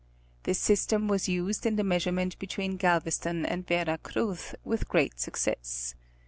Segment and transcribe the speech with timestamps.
[0.45, 5.19] This system was used in the meas urement between Galveston and Vera Cruz with great
[5.19, 5.93] success.